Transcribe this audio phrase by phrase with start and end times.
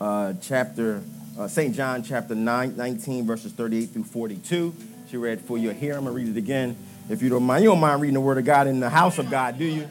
[0.00, 1.02] uh, chapter,
[1.38, 1.74] uh, St.
[1.74, 4.74] John chapter 9, 19, verses 38 through 42.
[5.10, 5.96] She read for you here.
[5.96, 6.76] I'm going to read it again.
[7.08, 9.18] If you don't mind, you don't mind reading the word of God in the house
[9.18, 9.88] of God, do you?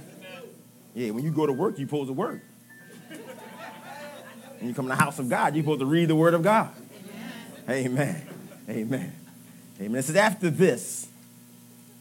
[0.94, 2.42] Yeah, when you go to work, you're supposed to work.
[4.60, 6.42] When you come to the house of God, you're supposed to read the word of
[6.42, 6.72] God.
[7.70, 8.22] Amen.
[8.70, 9.14] Amen.
[9.80, 10.00] Amen.
[10.00, 11.08] It says, after this,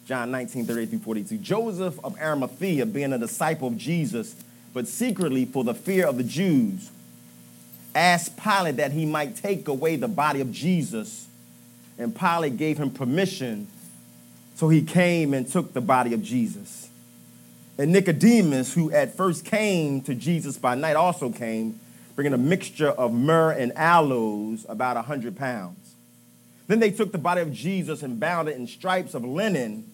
[0.06, 4.36] John 19, 38 through 42, Joseph of Arimathea, being a disciple of Jesus,
[4.72, 6.90] but secretly for the fear of the Jews,
[7.94, 11.26] asked Pilate that he might take away the body of Jesus.
[11.98, 13.68] And Pilate gave him permission,
[14.56, 16.88] so he came and took the body of Jesus.
[17.78, 21.78] And Nicodemus, who at first came to Jesus by night, also came,
[22.14, 25.94] bringing a mixture of myrrh and aloes, about a hundred pounds.
[26.66, 29.90] Then they took the body of Jesus and bound it in stripes of linen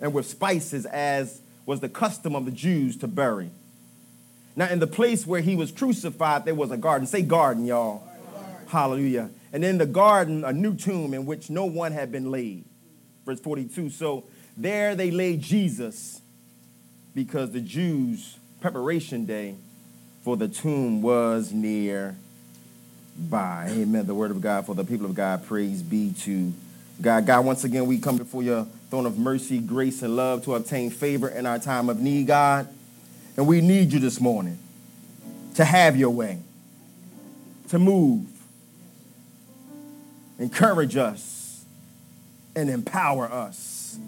[0.00, 3.50] and with spices, as was the custom of the Jews to bury.
[4.56, 7.06] Now, in the place where he was crucified, there was a garden.
[7.06, 7.98] Say garden, y'all.
[7.98, 8.66] Garden.
[8.68, 9.30] Hallelujah.
[9.52, 12.64] And in the garden, a new tomb in which no one had been laid.
[13.24, 13.90] Verse 42.
[13.90, 14.24] So
[14.56, 16.20] there they laid Jesus
[17.14, 19.56] because the Jews' preparation day
[20.22, 22.16] for the tomb was near
[23.16, 23.68] by.
[23.70, 24.06] Amen.
[24.06, 25.46] The word of God for the people of God.
[25.46, 26.52] Praise be to
[27.00, 27.26] God.
[27.26, 30.90] God, once again, we come before your throne of mercy, grace, and love to obtain
[30.90, 32.68] favor in our time of need, God.
[33.36, 34.58] And we need you this morning
[35.56, 36.38] to have your way,
[37.68, 38.26] to move,
[40.38, 41.64] encourage us,
[42.56, 43.98] and empower us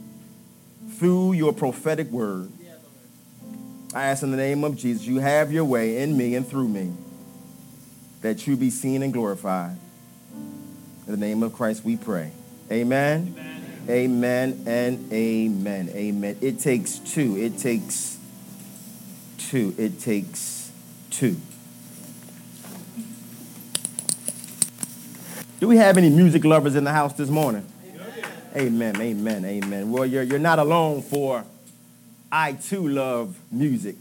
[0.99, 2.51] through your prophetic word.
[3.95, 6.69] I ask in the name of Jesus, you have your way in me and through
[6.69, 6.93] me,
[8.21, 9.77] that you be seen and glorified.
[11.07, 12.33] In the name of Christ we pray.
[12.71, 13.35] Amen.
[13.39, 13.87] Amen.
[13.89, 15.89] Amen and amen.
[15.91, 16.37] Amen.
[16.41, 17.37] It takes two.
[17.37, 18.16] It takes
[19.47, 19.75] two.
[19.79, 20.71] It takes
[21.11, 21.37] two.
[25.61, 27.65] Do we have any music lovers in the house this morning?
[28.57, 29.91] Amen, amen, amen.
[29.91, 31.45] Well, you're, you're not alone for
[32.33, 33.97] I too love music.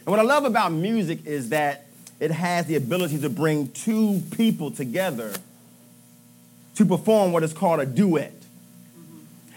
[0.00, 1.86] And what I love about music is that
[2.18, 5.32] it has the ability to bring two people together
[6.74, 8.34] to perform what is called a duet,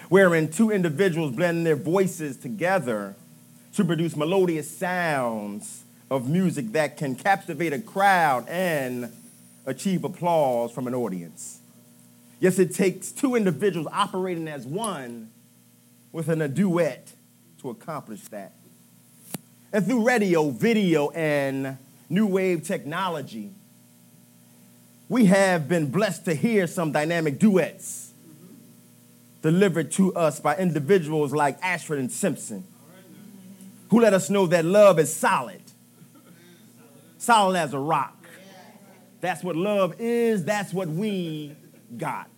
[0.10, 3.16] wherein two individuals blend their voices together
[3.76, 9.12] to produce melodious sounds of music that can captivate a crowd and
[9.66, 11.60] achieve applause from an audience.
[12.40, 15.30] Yes, it takes two individuals operating as one
[16.12, 17.14] within a duet
[17.62, 18.54] to accomplish that.
[19.72, 21.78] And through radio, video, and
[22.10, 23.52] new wave technology,
[25.08, 28.12] we have been blessed to hear some dynamic duets
[29.42, 32.66] delivered to us by individuals like Ashford and Simpson,
[33.92, 35.62] who let us know that love is solid,
[37.18, 38.26] solid as a rock.
[39.20, 41.56] That's what love is, that's what we
[41.98, 42.30] got.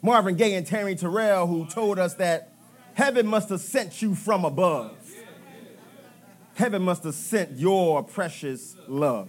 [0.00, 2.54] Marvin Gaye and Terry Terrell, who told us that
[2.94, 4.96] heaven must have sent you from above.
[6.54, 9.28] Heaven must have sent your precious love.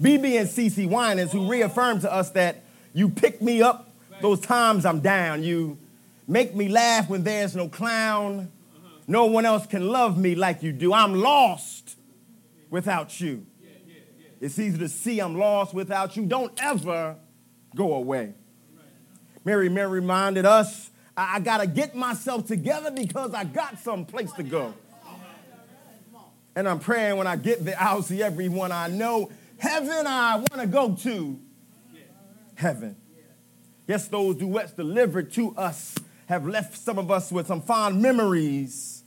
[0.00, 2.64] BeBe and CeCe Winans, who reaffirmed to us that
[2.94, 3.90] you pick me up
[4.22, 5.42] those times I'm down.
[5.42, 5.78] You
[6.26, 8.50] make me laugh when there's no clown.
[9.06, 10.92] No one else can love me like you do.
[10.92, 11.96] I'm lost
[12.70, 13.46] without you.
[14.40, 16.26] It's easy to see I'm lost without you.
[16.26, 17.16] Don't ever
[17.74, 18.34] go away.
[19.44, 24.04] Mary Mary reminded us I, I got to get myself together because I got some
[24.04, 24.74] place to go.
[26.56, 30.60] And I'm praying when I get there, I'll see everyone I know Heaven I want
[30.60, 31.40] to go to.
[32.54, 32.96] Heaven.
[33.86, 35.94] Yes, those duets delivered to us
[36.26, 39.02] have left some of us with some fond memories.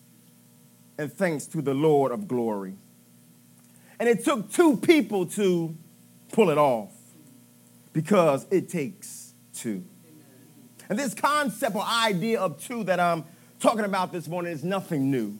[0.98, 2.74] And thanks to the Lord of glory.
[4.00, 5.76] And it took two people to
[6.32, 6.92] pull it off
[7.94, 9.84] because it takes two.
[10.90, 13.26] And this concept or idea of two that I'm
[13.60, 15.38] talking about this morning is nothing new.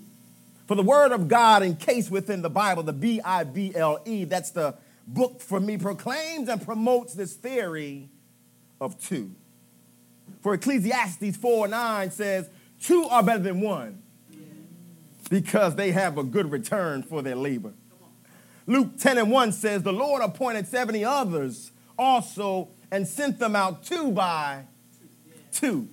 [0.66, 4.26] For the word of God encased within the Bible, the B I B L E,
[4.26, 4.76] that's the
[5.08, 8.10] book for me proclaims and promotes this theory
[8.82, 9.32] of two.
[10.42, 12.50] For Ecclesiastes 4 9 says,
[12.82, 14.02] Two are better than one
[15.30, 17.74] because they have a good return for their labor.
[18.66, 23.84] Luke 10 and 1 says, The Lord appointed 70 others also and sent them out
[23.84, 24.64] two by
[25.52, 25.88] two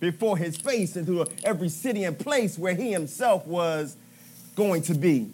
[0.00, 3.96] before his face into every city and place where he himself was
[4.54, 5.30] going to be.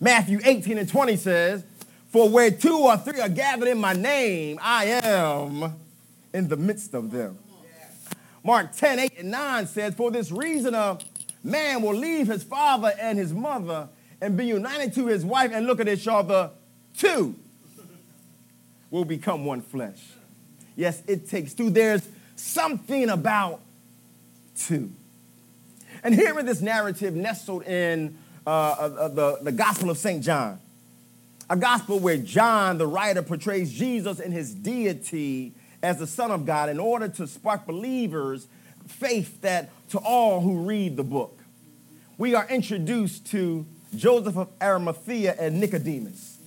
[0.00, 1.64] Matthew 18 and 20 says,
[2.08, 5.74] for where two or three are gathered in my name, I am
[6.32, 7.38] in the midst of them.
[8.42, 10.98] Mark 10, 8 and 9 says, For this reason a
[11.44, 13.88] man will leave his father and his mother
[14.20, 15.50] and be united to his wife.
[15.52, 16.50] And look at y'all, the
[16.96, 17.34] two
[18.90, 20.00] will become one flesh.
[20.76, 21.70] Yes, it takes two.
[21.70, 22.06] There's
[22.36, 23.60] something about
[24.56, 24.90] two.
[26.02, 28.16] And here in this narrative nestled in
[28.46, 30.24] uh, uh, the, the Gospel of St.
[30.24, 30.58] John,
[31.50, 36.44] a gospel where John, the writer, portrays Jesus in his deity as the Son of
[36.44, 38.46] God in order to spark believers'
[38.86, 41.38] faith that to all who read the book.
[42.18, 43.66] We are introduced to
[43.96, 46.38] Joseph of Arimathea and Nicodemus,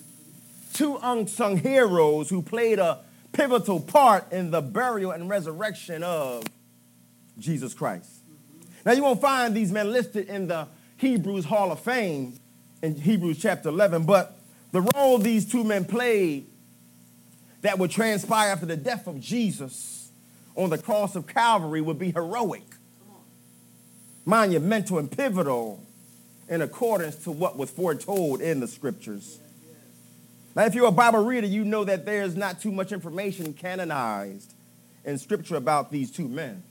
[0.74, 3.00] two unsung heroes who played a
[3.32, 6.44] pivotal part in the burial and resurrection of
[7.40, 8.10] Jesus Christ.
[8.86, 12.38] Now, you won't find these men listed in the Hebrews Hall of Fame
[12.82, 14.38] in Hebrews chapter 11, but
[14.72, 16.48] the role these two men played
[17.64, 20.12] that would transpire after the death of Jesus
[20.56, 22.64] on the cross of Calvary would be heroic,
[24.26, 25.82] monumental, and pivotal
[26.48, 29.40] in accordance to what was foretold in the scriptures.
[30.56, 34.54] Now, if you're a Bible reader, you know that there's not too much information canonized
[35.06, 36.64] in scripture about these two men.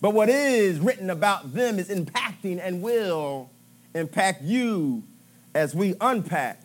[0.00, 3.50] But what is written about them is impacting and will
[3.94, 5.04] impact you
[5.54, 6.61] as we unpack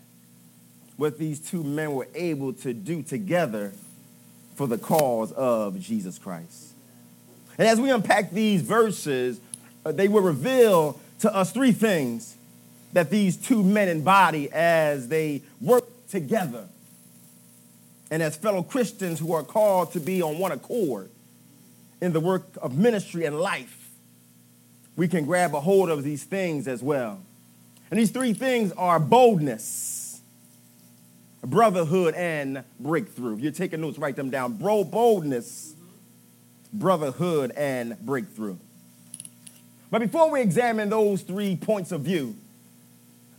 [0.97, 3.73] what these two men were able to do together
[4.55, 6.73] for the cause of Jesus Christ.
[7.57, 9.39] And as we unpack these verses,
[9.85, 12.35] uh, they will reveal to us three things
[12.93, 16.67] that these two men embody as they work together
[18.09, 21.09] and as fellow Christians who are called to be on one accord
[22.01, 23.89] in the work of ministry and life,
[24.95, 27.19] we can grab a hold of these things as well.
[27.91, 29.96] And these three things are boldness,
[31.49, 33.35] brotherhood, and breakthrough.
[33.35, 34.53] If you're taking notes, write them down.
[34.53, 35.73] Bro, boldness,
[36.73, 38.57] brotherhood, and breakthrough.
[39.89, 42.35] But before we examine those three points of view,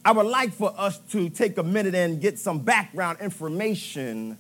[0.05, 4.39] I would like for us to take a minute and get some background information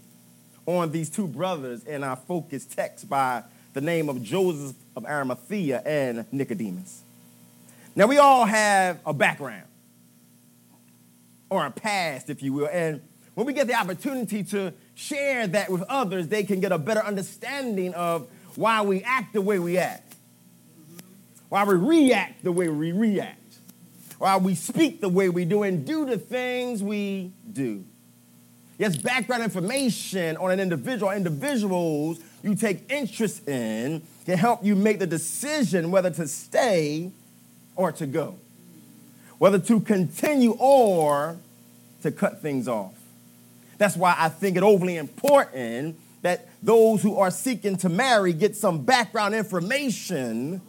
[0.65, 3.43] on these two brothers in our focus text by
[3.75, 7.03] the name of Joseph of Arimathea and Nicodemus.
[7.95, 9.65] Now, we all have a background
[11.51, 13.03] or a past, if you will, and
[13.39, 17.05] when we get the opportunity to share that with others, they can get a better
[17.05, 18.27] understanding of
[18.57, 20.17] why we act the way we act,
[21.49, 23.59] why we react the way we react,
[24.19, 27.85] why we speak the way we do, and do the things we do.
[28.77, 34.99] Yes, background information on an individual, individuals you take interest in can help you make
[34.99, 37.13] the decision whether to stay
[37.77, 38.35] or to go,
[39.39, 41.37] whether to continue or
[42.03, 42.98] to cut things off.
[43.79, 48.57] That's why I think it overly important that those who are seeking to marry get
[48.57, 50.61] some background information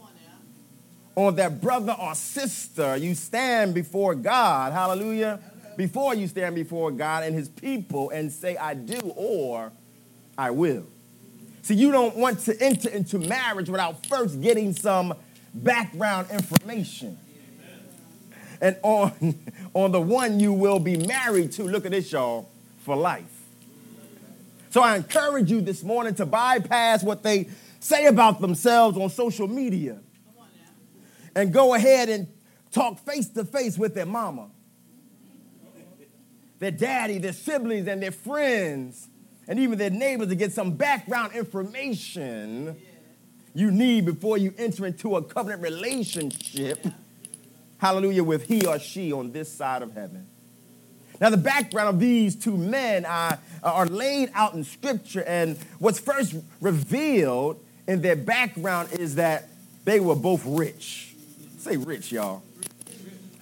[1.16, 2.96] on their brother or sister.
[2.96, 5.40] You stand before God, hallelujah,
[5.76, 9.72] before you stand before God and his people and say, I do or
[10.38, 10.86] I will.
[11.62, 15.14] See, you don't want to enter into marriage without first getting some
[15.52, 17.18] background information.
[18.60, 19.38] And on,
[19.74, 22.48] on the one you will be married to, look at this, y'all,
[22.90, 23.44] for life.
[24.70, 27.48] So I encourage you this morning to bypass what they
[27.78, 30.00] say about themselves on social media
[31.36, 32.26] and go ahead and
[32.72, 34.48] talk face to face with their mama,
[36.58, 39.06] their daddy, their siblings, and their friends
[39.46, 42.76] and even their neighbors to get some background information
[43.54, 46.84] you need before you enter into a covenant relationship,
[47.78, 50.26] hallelujah, with he or she on this side of heaven.
[51.20, 56.00] Now, the background of these two men are, are laid out in Scripture, and what's
[56.00, 59.50] first revealed in their background is that
[59.84, 61.14] they were both rich.
[61.58, 62.42] Say rich, y'all.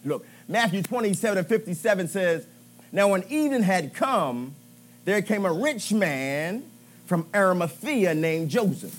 [0.05, 2.47] Look, Matthew 27 and 57 says,
[2.91, 4.57] Now, when evening had come,
[5.05, 6.65] there came a rich man
[7.07, 8.95] from Arimathea named Joseph.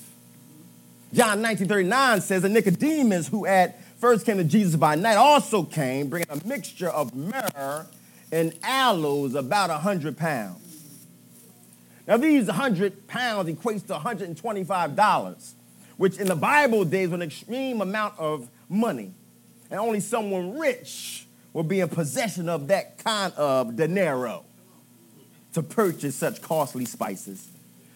[1.14, 6.08] John 1939 says that Nicodemus, who at first came to Jesus by night, also came,
[6.08, 7.88] bringing a mixture of myrrh
[8.32, 10.60] and aloes, about 100 pounds.
[12.08, 15.54] Now, these 100 pounds equates to $125,
[15.98, 19.14] which in the Bible days was an extreme amount of money.
[19.70, 24.46] And only someone rich would be in possession of that kind of dinero
[25.54, 27.48] to purchase such costly spices.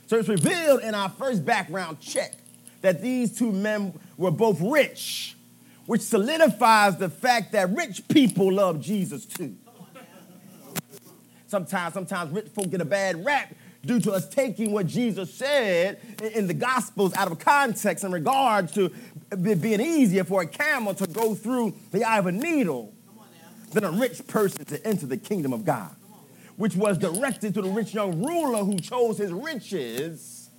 [0.07, 2.33] So it's revealed in our first background check
[2.81, 5.35] that these two men were both rich,
[5.85, 9.55] which solidifies the fact that rich people love Jesus too.
[11.53, 13.53] Sometimes, sometimes rich folk get a bad rap
[13.85, 15.99] due to us taking what Jesus said
[16.33, 18.91] in the Gospels out of context in regards to
[19.31, 22.91] it being easier for a camel to go through the eye of a needle
[23.71, 25.91] than a rich person to enter the kingdom of God,
[26.57, 30.49] which was directed to the rich young ruler who chose his riches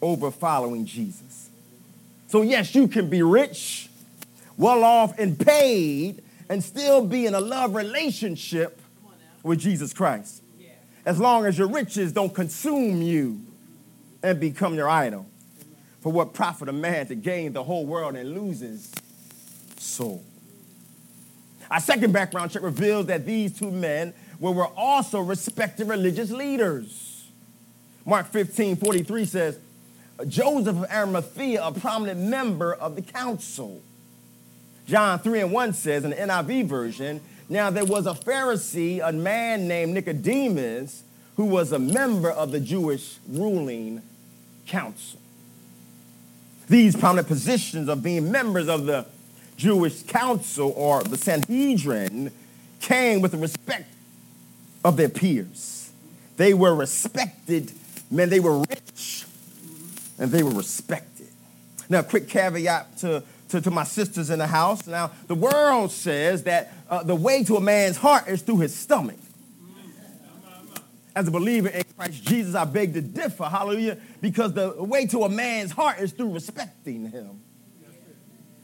[0.00, 1.50] over following Jesus.
[2.28, 3.88] So, yes, you can be rich,
[4.56, 8.79] well off, and paid, and still be in a love relationship
[9.42, 10.42] with Jesus Christ.
[11.04, 13.40] As long as your riches don't consume you
[14.22, 15.26] and become your idol.
[16.00, 18.90] For what profit a man to gain the whole world and lose his
[19.76, 20.22] soul?
[21.70, 27.28] Our second background check reveals that these two men were also respected religious leaders.
[28.04, 29.58] Mark 15 43 says,
[30.26, 33.80] Joseph of Arimathea, a prominent member of the council.
[34.86, 37.20] John 3 and 1 says in the NIV version,
[37.50, 41.02] now there was a Pharisee, a man named Nicodemus,
[41.36, 44.02] who was a member of the Jewish ruling
[44.66, 45.18] council.
[46.68, 49.04] These prominent positions of being members of the
[49.56, 52.30] Jewish council or the Sanhedrin
[52.80, 53.92] came with the respect
[54.84, 55.90] of their peers.
[56.36, 57.72] They were respected
[58.10, 59.26] men, they were rich
[60.18, 61.28] and they were respected.
[61.88, 64.86] Now, quick caveat to, to, to my sisters in the house.
[64.86, 68.74] Now, the world says that uh, the way to a man's heart is through his
[68.74, 69.18] stomach.
[71.14, 75.24] As a believer in Christ Jesus, I beg to differ, hallelujah, because the way to
[75.24, 77.40] a man's heart is through respecting him.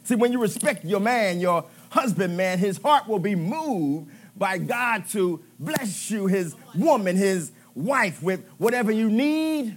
[0.05, 4.59] See, when you respect your man, your husband, man, his heart will be moved by
[4.59, 9.77] God to bless you, his woman, his wife, with whatever you need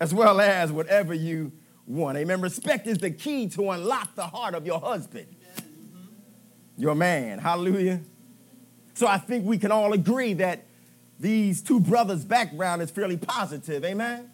[0.00, 1.52] as well as whatever you
[1.88, 2.18] want.
[2.18, 2.40] Amen.
[2.40, 5.26] Respect is the key to unlock the heart of your husband,
[6.76, 7.38] your man.
[7.38, 8.00] Hallelujah.
[8.94, 10.64] So I think we can all agree that
[11.18, 13.84] these two brothers' background is fairly positive.
[13.84, 14.30] Amen.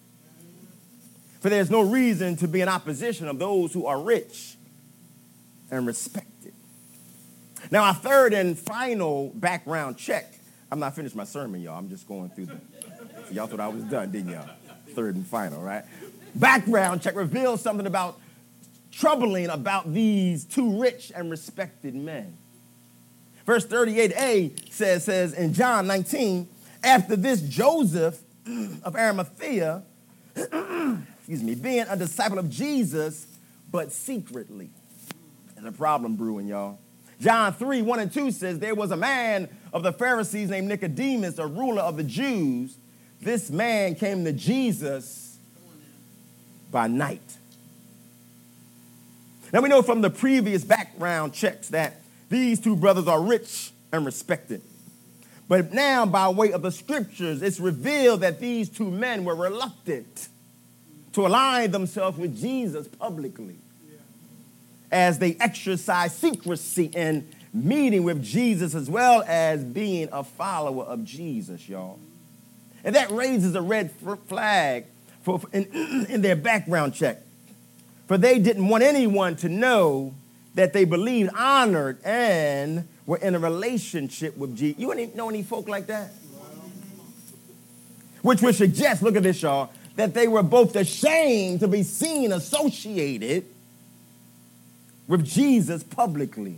[1.41, 4.57] For there's no reason to be in opposition of those who are rich
[5.71, 6.55] and respected.
[7.71, 10.33] Now, our third and final background check.
[10.71, 11.79] I'm not finished my sermon, y'all.
[11.79, 12.61] I'm just going through the.
[13.31, 14.49] y'all thought I was done, didn't y'all?
[14.95, 15.85] third and final, right?
[16.35, 18.21] Background check reveals something about
[18.91, 22.37] troubling about these two rich and respected men.
[23.47, 26.49] Verse 38a says, says in John 19,
[26.83, 28.21] after this, Joseph
[28.83, 29.83] of Arimathea,
[30.37, 33.26] excuse me, being a disciple of Jesus,
[33.71, 34.71] but secretly.
[35.55, 36.79] There's a problem brewing, y'all.
[37.21, 41.38] John 3, 1 and 2 says, There was a man of the Pharisees named Nicodemus,
[41.38, 42.76] a ruler of the Jews.
[43.21, 45.24] This man came to Jesus
[46.75, 47.38] by night.
[49.52, 54.04] Now we know from the previous background checks that these two brothers are rich and
[54.04, 54.61] respected.
[55.49, 60.28] But now, by way of the scriptures, it's revealed that these two men were reluctant
[61.12, 63.57] to align themselves with Jesus publicly
[64.90, 71.04] as they exercise secrecy in meeting with Jesus as well as being a follower of
[71.04, 72.00] Jesus, y'all.
[72.83, 73.93] And that raises a red
[74.26, 74.87] flag
[75.25, 75.64] for, in,
[76.09, 77.21] in their background check.
[78.07, 80.14] For they didn't want anyone to know
[80.54, 84.78] that they believed, honored, and were in a relationship with Jesus.
[84.78, 86.11] You wouldn't know any folk like that?
[88.23, 92.33] Which would suggest, look at this, y'all, that they were both ashamed to be seen
[92.33, 93.45] associated
[95.09, 96.57] with Jesus publicly.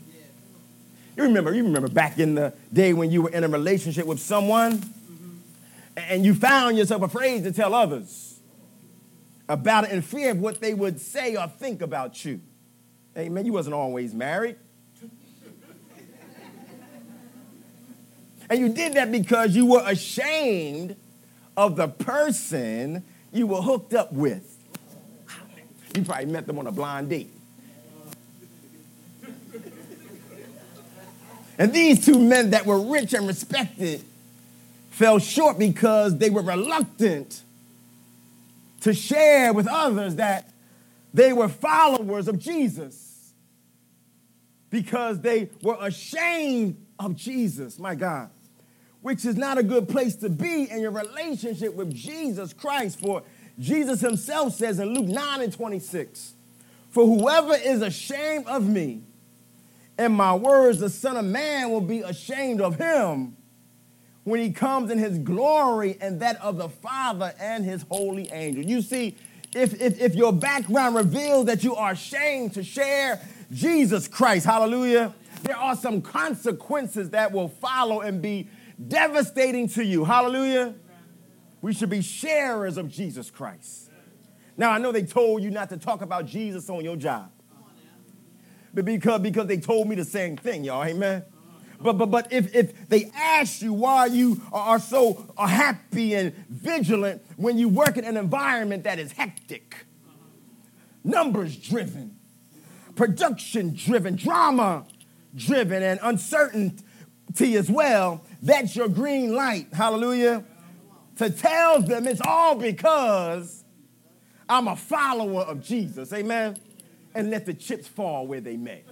[1.17, 4.21] You remember, you remember back in the day when you were in a relationship with
[4.21, 4.83] someone
[5.97, 8.26] and you found yourself afraid to tell others
[9.49, 12.41] about it in fear of what they would say or think about you.
[13.15, 14.57] Hey, man, you wasn't always married.
[18.51, 20.97] and you did that because you were ashamed
[21.57, 24.53] of the person you were hooked up with.
[25.95, 27.31] You probably met them on a blind date.
[31.59, 34.05] And these two men that were rich and respected
[34.91, 37.43] fell short because they were reluctant
[38.87, 40.49] to share with others that
[41.13, 43.35] they were followers of Jesus
[44.71, 48.31] because they were ashamed of Jesus, my God,
[49.03, 53.01] which is not a good place to be in your relationship with Jesus Christ.
[53.01, 53.25] For
[53.59, 56.35] Jesus himself says in Luke 9 and 26,
[56.91, 59.03] For whoever is ashamed of me
[59.99, 63.37] and my words, the Son of Man will be ashamed of him
[64.27, 68.65] when he comes in his glory and that of the Father and his holy angel.
[68.65, 69.17] You see,
[69.55, 73.21] if, if, if your background reveals that you are ashamed to share
[73.53, 75.15] Jesus Christ, hallelujah,
[75.45, 78.49] there are some consequences that will follow and be
[78.89, 80.05] devastating to you.
[80.05, 80.75] Hallelujah.
[81.63, 83.93] We should be sharers of Jesus Christ.
[84.57, 87.31] Now, I know they told you not to talk about Jesus on your job.
[88.75, 91.23] But because, because they told me the same thing, y'all, amen?
[91.81, 97.23] But, but, but if, if they ask you why you are so happy and vigilant
[97.37, 99.87] when you work in an environment that is hectic,
[101.05, 102.17] numbers driven,
[102.95, 104.87] production driven, drama
[105.35, 109.69] driven, and uncertainty as well, that's your green light.
[109.73, 110.45] Hallelujah.
[111.19, 113.65] To tell them it's all because
[114.49, 116.13] I'm a follower of Jesus.
[116.13, 116.57] Amen.
[117.15, 118.83] And let the chips fall where they may.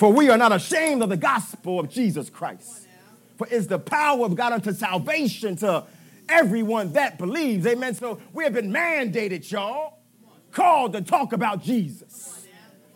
[0.00, 2.88] For we are not ashamed of the gospel of Jesus Christ.
[3.36, 5.84] For it's the power of God unto salvation to
[6.26, 7.66] everyone that believes.
[7.66, 7.94] Amen.
[7.94, 9.98] So we have been mandated, y'all,
[10.52, 12.46] called to talk about Jesus,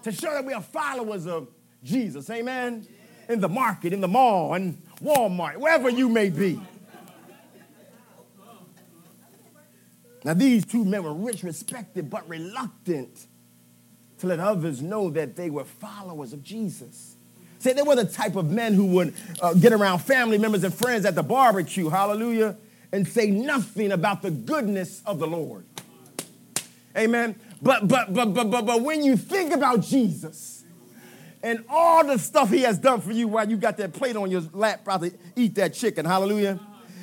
[0.02, 1.49] to show that we are followers of
[1.82, 2.30] Jesus.
[2.30, 2.88] Amen.
[3.28, 6.58] In the market, in the mall, in Walmart, wherever you may be.
[10.25, 13.26] Now, these two men were rich, respected, but reluctant
[14.18, 17.16] to let others know that they were followers of Jesus.
[17.59, 20.75] Say they were the type of men who would uh, get around family members and
[20.75, 22.56] friends at the barbecue, hallelujah,
[22.92, 25.64] and say nothing about the goodness of the Lord.
[26.97, 27.35] Amen.
[27.62, 30.64] But but but but but but when you think about Jesus
[31.42, 34.30] and all the stuff he has done for you while you got that plate on
[34.30, 36.61] your lap, probably eat that chicken, hallelujah.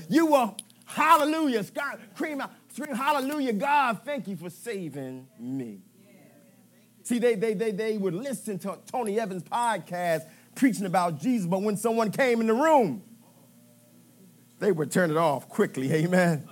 [0.09, 5.79] You will, hallelujah, scream out, scream, hallelujah, God, thank you for saving me.
[7.11, 10.21] See, they, they, they, they would listen to Tony Evans' podcast
[10.55, 13.03] preaching about Jesus, but when someone came in the room,
[14.59, 15.91] they would turn it off quickly.
[16.05, 16.47] Amen.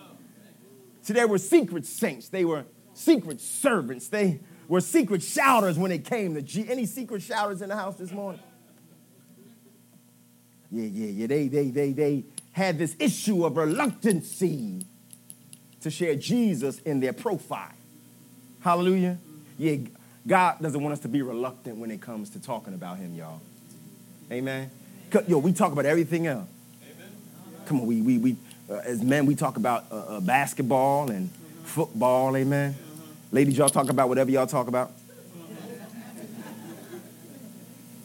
[1.02, 2.28] See, they were secret saints.
[2.28, 4.10] They were secret servants.
[4.10, 6.66] They were secret shouters when it came to G.
[6.70, 8.42] Any secret shouters in the house this morning?
[10.70, 11.28] Yeah, yeah, yeah.
[11.28, 14.86] They, they, they, they had this issue of reluctancy
[15.80, 17.72] to share Jesus in their profile.
[18.60, 19.20] Hallelujah.
[19.58, 19.78] Yeah,
[20.30, 23.42] God doesn't want us to be reluctant when it comes to talking about him, y'all.
[24.32, 24.70] Amen.
[25.28, 26.48] Yo, we talk about everything else.
[26.84, 27.10] Amen.
[27.66, 28.36] Come on, we, we, we
[28.70, 31.32] uh, as men, we talk about uh, uh, basketball and
[31.64, 32.76] football, amen.
[33.32, 34.92] Ladies, y'all talk about whatever y'all talk about.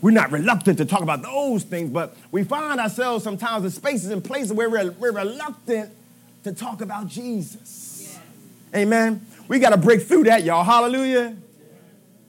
[0.00, 4.10] We're not reluctant to talk about those things, but we find ourselves sometimes in spaces
[4.10, 5.90] and places where we're, we're reluctant
[6.44, 8.18] to talk about Jesus.
[8.74, 9.26] Amen.
[9.46, 10.64] We got to break through that, y'all.
[10.64, 11.36] Hallelujah.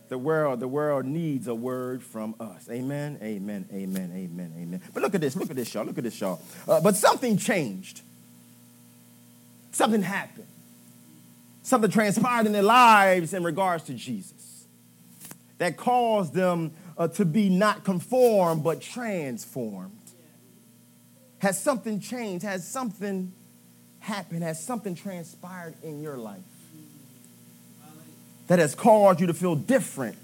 [0.07, 2.69] The world, the world needs a word from us.
[2.69, 4.81] Amen, amen, amen, amen, amen.
[4.93, 6.41] But look at this, look at this, y'all, look at this, y'all.
[6.67, 8.01] Uh, but something changed.
[9.71, 10.47] Something happened.
[11.63, 14.67] Something transpired in their lives in regards to Jesus
[15.57, 19.91] that caused them uh, to be not conformed, but transformed.
[21.39, 22.45] Has something changed?
[22.45, 23.33] Has something
[23.99, 24.43] happened?
[24.43, 26.39] Has something transpired in your life?
[28.47, 30.17] That has caused you to feel different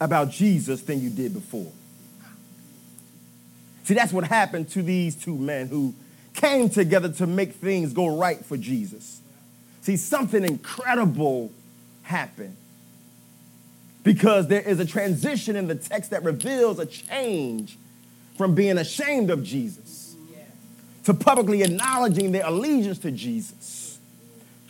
[0.00, 1.72] about Jesus than you did before.
[3.84, 5.94] See, that's what happened to these two men who
[6.34, 9.20] came together to make things go right for Jesus.
[9.82, 11.50] See, something incredible
[12.02, 12.56] happened
[14.02, 17.76] because there is a transition in the text that reveals a change
[18.36, 20.14] from being ashamed of Jesus
[21.04, 23.79] to publicly acknowledging their allegiance to Jesus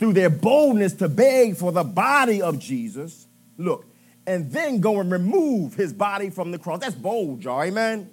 [0.01, 3.27] through their boldness to beg for the body of Jesus,
[3.59, 3.85] look,
[4.27, 6.81] and then go and remove his body from the cross.
[6.81, 8.09] That's bold, y'all, amen?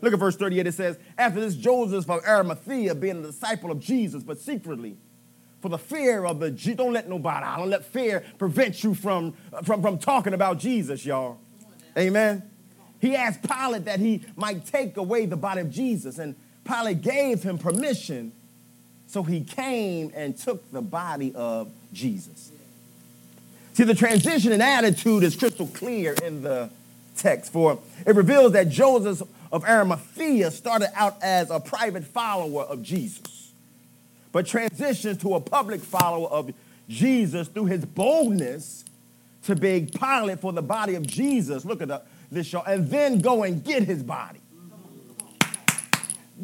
[0.00, 0.66] Look at verse 38.
[0.66, 4.96] It says, After this, Joseph of Arimathea, being a disciple of Jesus, but secretly,
[5.60, 9.34] for the fear of the don't let nobody, I don't let fear prevent you from,
[9.62, 11.38] from, from talking about Jesus, y'all.
[11.98, 12.50] Amen.
[12.98, 17.42] He asked Pilate that he might take away the body of Jesus, and Pilate gave
[17.42, 18.32] him permission
[19.06, 22.50] so he came and took the body of Jesus.
[23.74, 26.70] See, the transition in attitude is crystal clear in the
[27.16, 32.82] text, for it reveals that Joseph of Arimathea started out as a private follower of
[32.82, 33.52] Jesus,
[34.32, 36.52] but transitions to a public follower of
[36.88, 38.84] Jesus through his boldness
[39.44, 41.64] to beg Pilate for the body of Jesus.
[41.64, 44.40] Look at the, this show, and then go and get his body.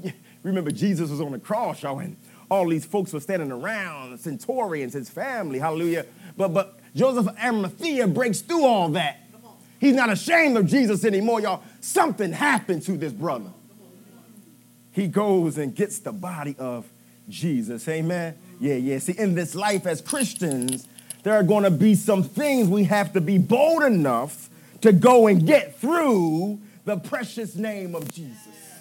[0.42, 2.16] Remember, Jesus was on the cross, y'all, and
[2.52, 6.04] all these folks were standing around, centurions, his family, hallelujah.
[6.36, 9.20] But, but Joseph Arimathea breaks through all that.
[9.80, 11.62] He's not ashamed of Jesus anymore, y'all.
[11.80, 13.50] Something happened to this brother.
[14.92, 16.84] He goes and gets the body of
[17.26, 17.88] Jesus.
[17.88, 18.36] Amen.
[18.60, 18.98] Yeah, yeah.
[18.98, 20.86] See, in this life as Christians,
[21.22, 24.50] there are going to be some things we have to be bold enough
[24.82, 28.71] to go and get through the precious name of Jesus.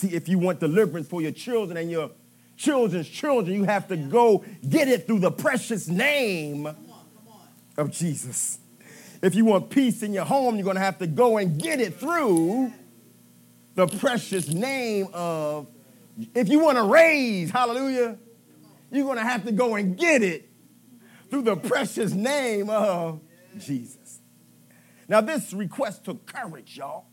[0.00, 2.10] See, if you want deliverance for your children and your
[2.56, 6.66] children's children, you have to go get it through the precious name
[7.76, 8.58] of Jesus.
[9.20, 11.80] If you want peace in your home, you're going to have to go and get
[11.80, 12.72] it through
[13.74, 15.68] the precious name of.
[16.34, 18.16] If you want to raise, hallelujah,
[18.90, 20.48] you're going to have to go and get it
[21.28, 23.20] through the precious name of
[23.58, 24.20] Jesus.
[25.08, 27.09] Now, this request took courage, y'all.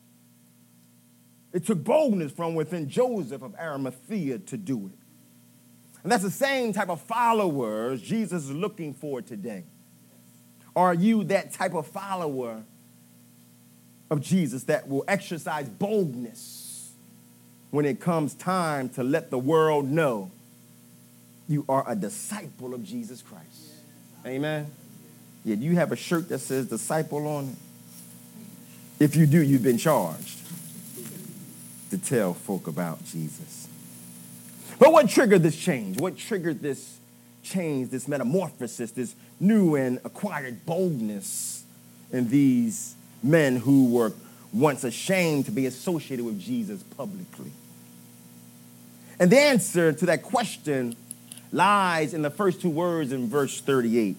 [1.53, 4.97] It took boldness from within Joseph of Arimathea to do it.
[6.03, 9.63] And that's the same type of followers Jesus is looking for today.
[10.75, 12.63] Are you that type of follower
[14.09, 16.91] of Jesus that will exercise boldness
[17.71, 20.31] when it comes time to let the world know
[21.49, 23.73] you are a disciple of Jesus Christ?
[24.25, 24.67] Amen.
[25.43, 29.03] Yeah, do you have a shirt that says disciple on it?
[29.03, 30.36] If you do, you've been charged
[31.89, 33.67] to tell folk about Jesus.
[34.79, 35.99] But what triggered this change?
[35.99, 36.97] What triggered this
[37.43, 41.63] change, this metamorphosis, this new and acquired boldness
[42.11, 44.13] in these men who were
[44.53, 47.51] once ashamed to be associated with Jesus publicly?
[49.19, 50.95] And the answer to that question
[51.51, 54.15] lies in the first two words in verse 38,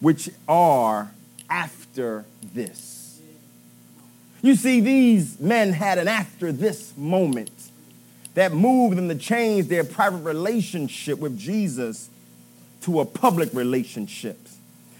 [0.00, 1.12] which are
[1.48, 2.97] after this.
[4.40, 7.50] You see, these men had an after this moment
[8.34, 12.08] that moved them to change their private relationship with Jesus
[12.82, 14.38] to a public relationship.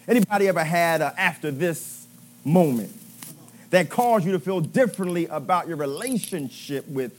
[0.09, 2.07] Anybody ever had a after this
[2.45, 2.91] moment
[3.71, 7.13] that caused you to feel differently about your relationship with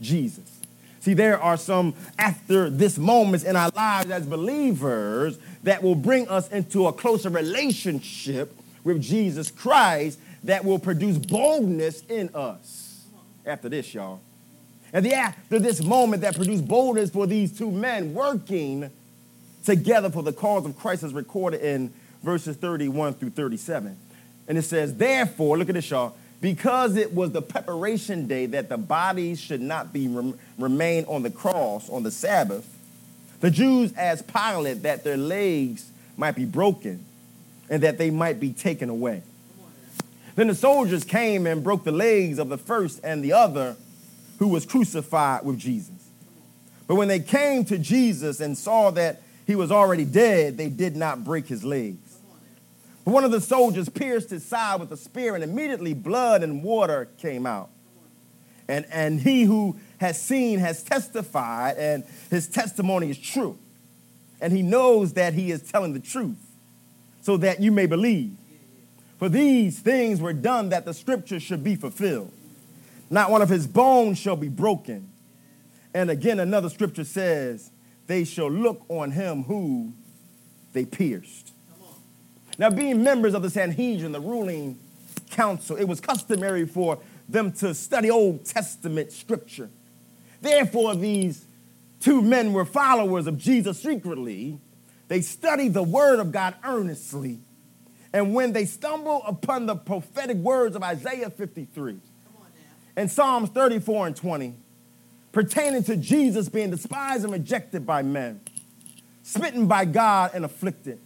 [0.00, 0.60] Jesus?
[1.00, 6.28] See, there are some after this moments in our lives as believers that will bring
[6.28, 13.06] us into a closer relationship with Jesus Christ that will produce boldness in us.
[13.44, 14.20] After this, y'all.
[14.92, 18.90] And the after this moment that produced boldness for these two men working
[19.64, 23.96] together for the cause of Christ is recorded in verses 31 through 37.
[24.48, 28.68] And it says, Therefore, look at this, y'all, because it was the preparation day that
[28.68, 32.66] the bodies should not be rem- remain on the cross on the Sabbath,
[33.40, 37.04] the Jews asked Pilate that their legs might be broken
[37.68, 39.22] and that they might be taken away.
[40.40, 43.76] Then the soldiers came and broke the legs of the first and the other
[44.38, 46.08] who was crucified with Jesus.
[46.86, 50.96] But when they came to Jesus and saw that he was already dead, they did
[50.96, 52.16] not break his legs.
[53.04, 56.62] But one of the soldiers pierced his side with a spear, and immediately blood and
[56.62, 57.68] water came out.
[58.66, 63.58] And, and he who has seen has testified, and his testimony is true.
[64.40, 66.40] And he knows that he is telling the truth,
[67.20, 68.38] so that you may believe.
[69.20, 72.32] For these things were done that the scripture should be fulfilled.
[73.10, 75.10] Not one of his bones shall be broken.
[75.92, 77.70] And again, another scripture says,
[78.06, 79.92] they shall look on him who
[80.72, 81.52] they pierced.
[82.58, 84.78] Now, being members of the Sanhedrin, the ruling
[85.30, 89.68] council, it was customary for them to study Old Testament scripture.
[90.40, 91.44] Therefore, these
[92.00, 94.58] two men were followers of Jesus secretly.
[95.08, 97.40] They studied the word of God earnestly.
[98.12, 101.98] And when they stumble upon the prophetic words of Isaiah 53,
[102.96, 104.54] and Psalms 34 and 20
[105.32, 108.40] pertaining to Jesus being despised and rejected by men,
[109.22, 110.98] smitten by God and afflicted,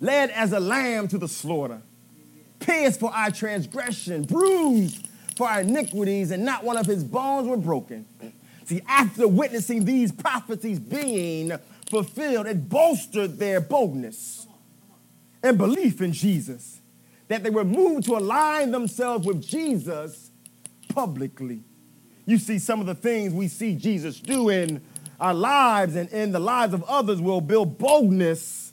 [0.00, 1.82] led as a lamb to the slaughter,
[2.60, 7.56] pierced for our transgression, bruised for our iniquities, and not one of his bones were
[7.56, 8.06] broken.
[8.64, 11.52] See, after witnessing these prophecies being
[11.90, 14.41] fulfilled, it bolstered their boldness
[15.42, 16.80] and belief in Jesus,
[17.28, 20.30] that they were moved to align themselves with Jesus
[20.88, 21.62] publicly.
[22.26, 24.80] You see, some of the things we see Jesus do in
[25.18, 28.72] our lives and in the lives of others will build boldness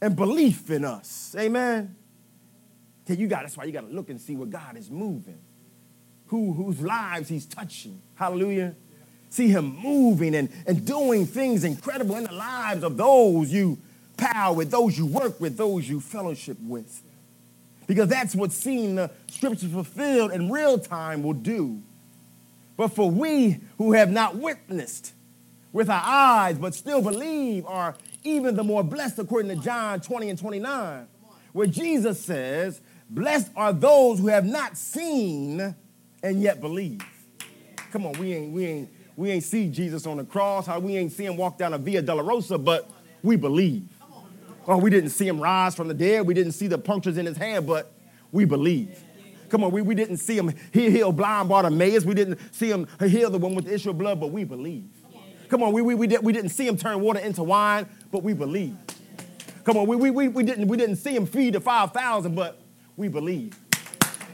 [0.00, 1.34] and belief in us.
[1.38, 1.96] Amen.
[3.04, 5.38] Okay, you got that's why you got to look and see where God is moving.
[6.26, 8.00] Who whose lives he's touching.
[8.14, 8.74] Hallelujah.
[9.28, 13.78] See him moving and, and doing things incredible in the lives of those you
[14.32, 17.02] power with, those you work with, those you fellowship with.
[17.86, 21.82] Because that's what seeing the scriptures fulfilled in real time will do.
[22.76, 25.12] But for we who have not witnessed
[25.72, 30.30] with our eyes but still believe are even the more blessed, according to John 20
[30.30, 31.06] and 29,
[31.52, 35.74] where Jesus says, Blessed are those who have not seen
[36.22, 37.02] and yet believe.
[37.92, 40.96] Come on, we ain't, we ain't, we ain't see Jesus on the cross, how we
[40.96, 42.90] ain't see him walk down a Via Dolorosa, but
[43.22, 43.93] we believe.
[44.66, 46.26] Oh, we didn't see him rise from the dead.
[46.26, 47.92] We didn't see the punctures in his hand, but
[48.32, 49.02] we believe.
[49.50, 52.04] Come on, we, we didn't see him he heal blind Bartimaeus.
[52.04, 54.88] We didn't see him heal the one with the issue of blood, but we believe.
[55.48, 58.22] Come on, we, we, we, did, we didn't see him turn water into wine, but
[58.22, 58.76] we believe.
[59.64, 62.60] Come on, we, we, we, we, didn't, we didn't see him feed the 5,000, but
[62.96, 63.58] we believe.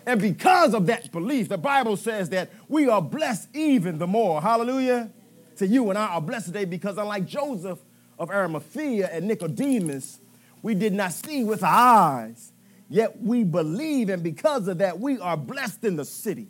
[0.06, 4.40] And because of that belief, the Bible says that we are blessed even the more.
[4.40, 5.10] Hallelujah.
[5.56, 7.80] To you and I are blessed today because unlike Joseph
[8.20, 10.20] of Arimathea and Nicodemus,
[10.62, 12.52] we did not see with our eyes,
[12.90, 16.48] yet we believe, and because of that, we are blessed in the city.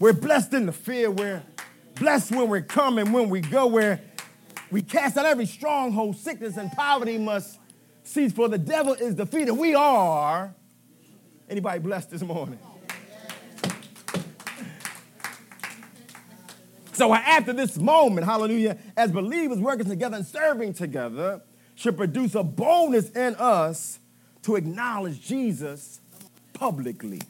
[0.00, 1.20] We're blessed in the field.
[1.20, 1.44] We're
[1.94, 3.68] blessed when we come and when we go.
[3.68, 4.00] Where
[4.72, 7.60] we cast out every stronghold, sickness and poverty must
[8.02, 9.52] cease, for the devil is defeated.
[9.52, 10.52] We are.
[11.48, 12.58] Anybody blessed this morning?
[16.92, 21.42] So after this moment, hallelujah, as believers working together and serving together
[21.74, 23.98] should produce a boldness in us
[24.42, 26.00] to acknowledge Jesus
[26.52, 27.20] publicly.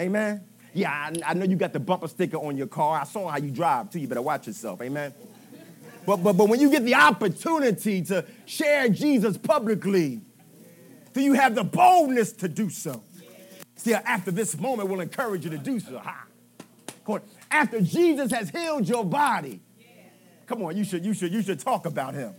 [0.00, 0.42] Amen.
[0.72, 3.00] Yeah, I, know you got the bumper sticker on your car.
[3.00, 3.98] I saw how you drive too.
[3.98, 4.80] You better watch yourself.
[4.80, 5.12] Amen.
[6.06, 10.20] But, but, but when you get the opportunity to share Jesus publicly,
[11.12, 13.02] do you have the boldness to do so?
[13.76, 15.98] See, after this moment, we'll encourage you to do so.
[15.98, 16.27] Ha.
[17.50, 19.60] After Jesus has healed your body,
[20.46, 22.34] come on, you should, you should, you should talk about him.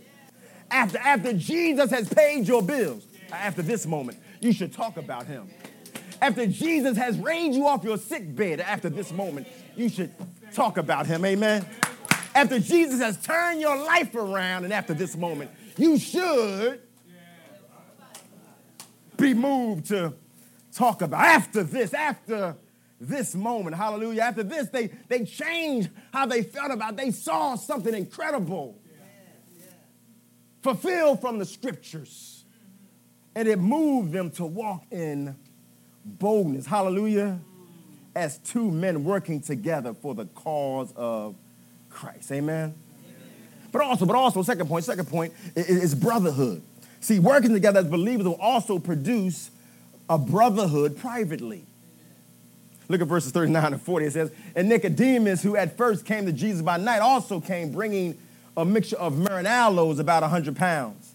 [0.70, 5.48] After, after Jesus has paid your bills, after this moment, you should talk about him.
[6.22, 10.12] After Jesus has raised you off your sick bed, after this moment, you should
[10.52, 11.24] talk about him.
[11.24, 11.66] Amen
[12.34, 16.80] after Jesus has turned your life around, and after this moment, you should
[19.16, 20.14] be moved to
[20.72, 21.20] talk about.
[21.20, 22.56] After this, after
[23.00, 26.96] this moment, hallelujah, after this, they, they changed how they felt about it.
[26.98, 28.78] They saw something incredible
[30.62, 32.44] fulfilled from the scriptures.
[33.34, 35.36] And it moved them to walk in
[36.04, 37.38] boldness, hallelujah,
[38.14, 41.36] as two men working together for the cause of
[41.88, 42.30] Christ.
[42.32, 42.74] Amen.
[43.72, 46.62] But also, but also, second point, second point is brotherhood.
[47.00, 49.50] See, working together as believers will also produce
[50.08, 51.64] a brotherhood privately.
[52.90, 54.06] Look at verses 39 and 40.
[54.06, 58.18] It says, And Nicodemus, who at first came to Jesus by night, also came bringing
[58.56, 61.12] a mixture of myrrh and aloes, about 100 pounds.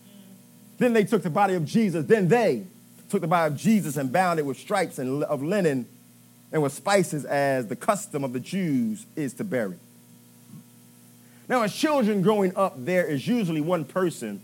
[0.77, 2.05] Then they took the body of Jesus.
[2.05, 2.63] Then they
[3.09, 5.85] took the body of Jesus and bound it with stripes and of linen
[6.53, 9.75] and with spices, as the custom of the Jews is to bury.
[11.49, 14.41] Now, as children growing up, there is usually one person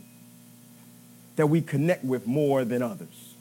[1.38, 3.36] that we connect with more than others.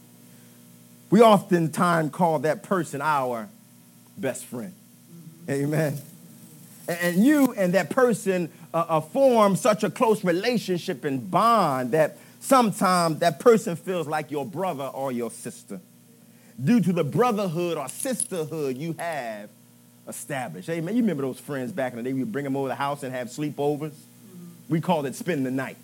[1.11, 3.49] We oftentimes call that person our
[4.21, 4.73] best friend.
[5.49, 5.99] Amen.
[6.89, 12.19] And you and that person uh, uh, form such a close relationship and bond that
[12.41, 15.81] sometimes that person feels like your brother or your sister
[16.63, 19.49] due to the brotherhood or sisterhood you have
[20.09, 20.69] established.
[20.69, 20.95] Amen.
[20.95, 22.13] you remember those friends back in the day?
[22.13, 23.95] We bring them over the house and have sleepovers.
[24.69, 25.77] We called it spend the night.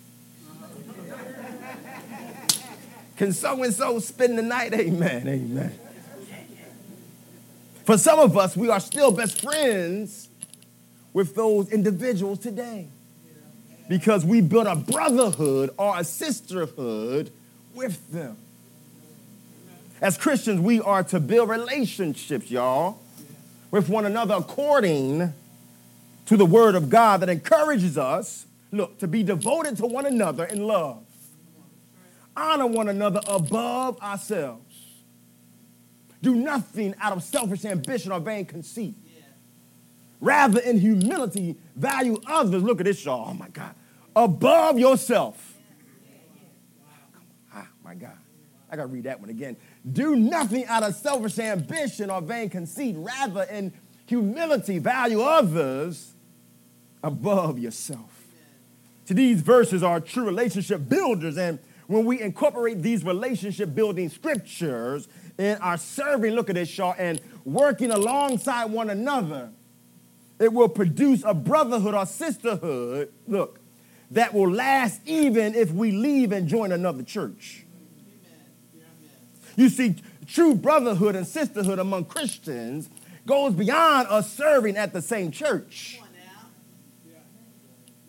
[3.17, 4.73] Can so and so spend the night?
[4.73, 5.79] Amen, amen.
[7.87, 10.29] For some of us, we are still best friends
[11.13, 12.89] with those individuals today
[13.89, 17.31] because we built a brotherhood or a sisterhood
[17.73, 18.37] with them.
[20.01, 22.99] As Christians, we are to build relationships, y'all
[23.71, 25.33] with one another according
[26.25, 30.45] to the word of God that encourages us, look, to be devoted to one another
[30.45, 31.03] in love.
[32.35, 34.66] Honor one another above ourselves.
[36.21, 38.95] Do nothing out of selfish ambition or vain conceit.
[40.19, 42.63] Rather, in humility, value others.
[42.63, 43.27] Look at this, y'all.
[43.29, 43.75] Oh my God.
[44.15, 45.55] Above yourself.
[47.53, 48.17] Ah, my God.
[48.69, 49.55] I got to read that one again.
[49.89, 52.95] Do nothing out of selfish ambition or vain conceit.
[52.97, 53.71] Rather, in
[54.07, 56.13] humility, value others
[57.03, 58.25] above yourself.
[59.05, 61.37] To these verses are true relationship builders.
[61.37, 66.95] And when we incorporate these relationship building scriptures in our serving, look at this, y'all,
[66.97, 69.49] and working alongside one another,
[70.39, 73.59] it will produce a brotherhood or sisterhood, look,
[74.11, 77.65] that will last even if we leave and join another church.
[79.55, 79.95] You see,
[80.27, 82.89] true brotherhood and sisterhood among Christians
[83.25, 85.99] goes beyond us serving at the same church.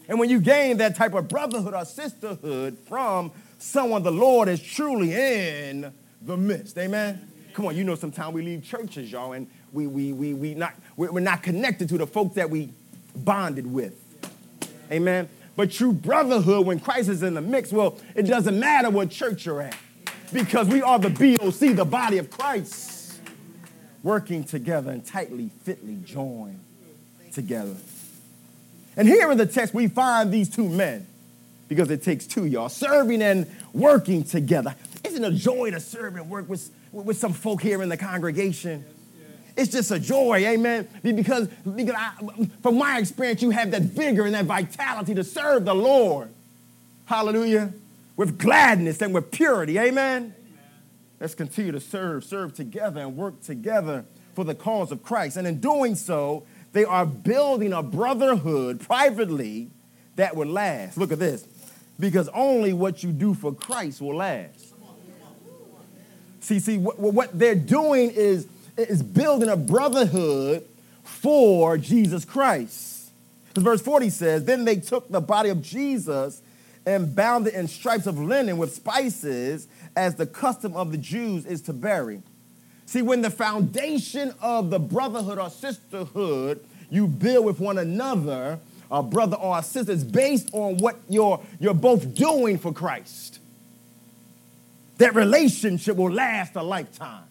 [0.09, 4.63] And when you gain that type of brotherhood or sisterhood from someone the Lord is
[4.63, 7.31] truly in the midst, amen?
[7.55, 10.75] Come on, you know sometimes we leave churches, y'all, and we, we, we, we not,
[10.97, 12.71] we're not connected to the folks that we
[13.17, 13.95] bonded with.
[14.91, 15.29] Amen?
[15.57, 19.45] But true brotherhood, when Christ is in the mix, well, it doesn't matter what church
[19.47, 19.77] you're at
[20.33, 23.19] because we are the BOC, the body of Christ,
[24.03, 26.61] working together and tightly, fitly joined
[27.33, 27.75] together.
[28.97, 31.07] And here in the text, we find these two men,
[31.69, 34.75] because it takes two, y'all, serving and working together.
[35.05, 38.85] Isn't a joy to serve and work with, with some folk here in the congregation?
[39.57, 40.89] It's just a joy, amen.
[41.03, 42.13] Because, because I,
[42.63, 46.31] from my experience, you have that vigor and that vitality to serve the Lord.
[47.07, 47.73] Hallelujah.
[48.17, 50.35] With gladness and with purity, amen.
[51.19, 55.37] Let's continue to serve, serve together, and work together for the cause of Christ.
[55.37, 59.71] And in doing so, they are building a brotherhood privately
[60.15, 60.97] that would last.
[60.97, 61.45] Look at this.
[61.99, 64.68] Because only what you do for Christ will last.
[66.49, 70.65] See, see, what, what they're doing is is building a brotherhood
[71.03, 73.11] for Jesus Christ.
[73.49, 76.41] Because Verse 40 says, Then they took the body of Jesus
[76.87, 81.45] and bound it in stripes of linen with spices, as the custom of the Jews
[81.45, 82.23] is to bury.
[82.87, 88.59] See, when the foundation of the brotherhood or sisterhood you build with one another,
[88.91, 93.38] a brother or a sister, is based on what you're, you're both doing for Christ.
[94.99, 97.25] That relationship will last a lifetime.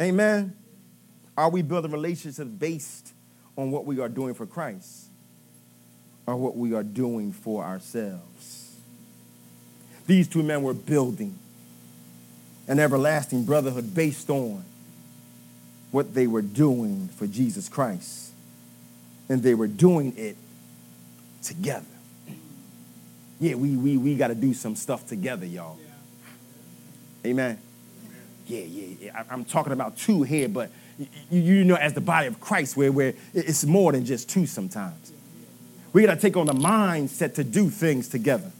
[0.00, 0.56] Amen.
[1.36, 3.12] Are we building relationships based
[3.56, 5.06] on what we are doing for Christ
[6.26, 8.76] or what we are doing for ourselves?
[10.06, 11.38] These two men were building
[12.68, 14.64] an everlasting brotherhood based on
[15.90, 18.30] what they were doing for Jesus Christ.
[19.28, 20.36] And they were doing it
[21.42, 21.84] together.
[23.40, 25.78] Yeah, we, we, we got to do some stuff together, y'all.
[27.26, 27.58] Amen
[28.48, 29.22] yeah, yeah, yeah.
[29.30, 30.70] I'm talking about two here, but
[31.30, 34.46] you, you know, as the body of Christ, where, where it's more than just two
[34.46, 35.12] sometimes.
[35.92, 38.50] We got to take on the mindset to do things together,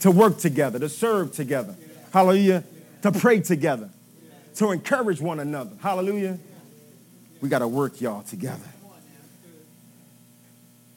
[0.00, 1.76] to work together, to serve together.
[2.12, 2.64] Hallelujah.
[3.02, 3.90] To pray together,
[4.56, 5.72] to encourage one another.
[5.80, 6.38] Hallelujah.
[7.40, 8.64] We got to work, y'all, together.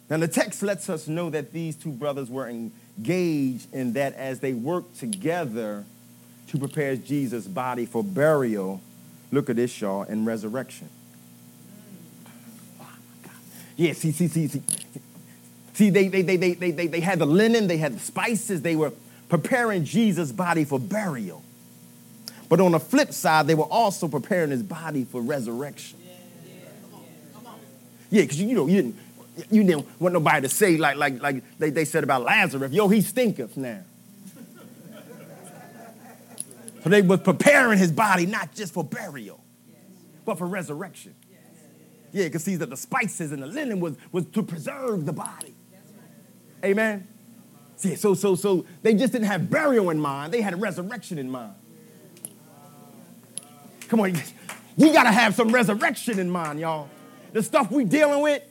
[0.09, 4.39] Now, the text lets us know that these two brothers were engaged in that as
[4.39, 5.83] they worked together
[6.47, 8.81] to prepare Jesus' body for burial.
[9.31, 10.89] Look at this, y'all, and resurrection.
[13.75, 14.61] Yeah, see, see, see, see.
[15.73, 18.63] See, they, they, they, they, they, they, they had the linen, they had the spices,
[18.63, 18.91] they were
[19.29, 21.43] preparing Jesus' body for burial.
[22.49, 25.99] But on the flip side, they were also preparing his body for resurrection.
[28.09, 28.95] Yeah, because you, you know, you didn't,
[29.51, 32.87] you didn't want nobody to say like, like, like they, they said about Lazarus, yo,
[32.87, 33.81] he stinketh now.
[36.83, 39.43] So they were preparing his body not just for burial,
[40.25, 41.15] but for resurrection.
[42.11, 45.55] Yeah, because see that the spices and the linen was, was to preserve the body.
[46.63, 47.07] Amen.
[47.75, 51.29] See, so so so they just didn't have burial in mind, they had resurrection in
[51.29, 51.53] mind.
[53.87, 54.13] Come on,
[54.77, 56.89] we gotta have some resurrection in mind, y'all.
[57.33, 58.41] The stuff we dealing with,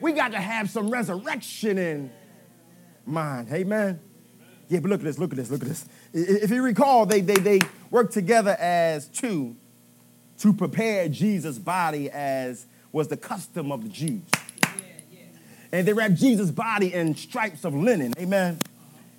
[0.00, 2.10] we got to have some resurrection in
[3.06, 3.48] mind.
[3.52, 4.00] Amen.
[4.70, 5.84] Yeah, but look at this, look at this, look at this.
[6.12, 7.58] If you recall, they, they, they
[7.90, 9.56] worked together as two
[10.38, 14.22] to prepare Jesus' body as was the custom of the Jews.
[15.72, 18.60] And they wrapped Jesus' body in stripes of linen, amen,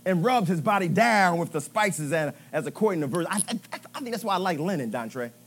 [0.05, 3.27] and rubbed his body down with the spices and as according to verse.
[3.29, 3.41] I,
[3.73, 5.31] I, I think that's why I like linen, Dontre.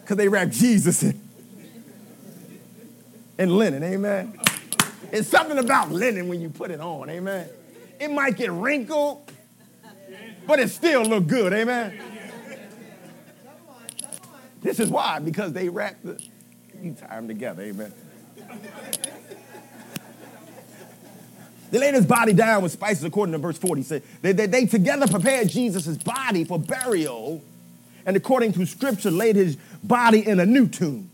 [0.00, 1.20] Because they wrapped Jesus in,
[3.38, 4.40] in linen, amen.
[5.12, 7.46] It's something about linen when you put it on, amen.
[8.00, 9.30] It might get wrinkled,
[10.46, 11.52] but it still look good.
[11.52, 12.00] Amen.
[14.60, 16.22] This is why, because they wrapped the,
[16.82, 17.62] you tie them together.
[17.62, 17.92] Amen.
[21.70, 23.82] They laid his body down with spices, according to verse 40.
[23.82, 27.42] Said they, they, they together prepared Jesus' body for burial,
[28.06, 31.10] and according to scripture, laid his body in a new tomb.